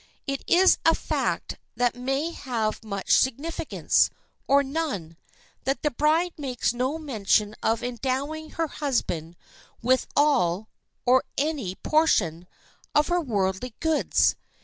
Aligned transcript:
It 0.25 0.43
is 0.47 0.79
a 0.83 0.95
fact 0.95 1.59
that 1.75 1.93
may 1.95 2.31
have 2.31 2.83
much 2.83 3.15
significance—or 3.19 4.63
none—that 4.63 5.83
the 5.83 5.91
bride 5.91 6.33
makes 6.39 6.73
no 6.73 6.97
mention 6.97 7.53
of 7.61 7.83
endowing 7.83 8.49
her 8.57 8.65
husband 8.65 9.35
with 9.83 10.07
all, 10.15 10.69
or 11.05 11.23
any 11.37 11.75
portion, 11.75 12.47
of 12.95 13.09
her 13.09 13.21
worldly 13.21 13.75
goods. 13.79 14.35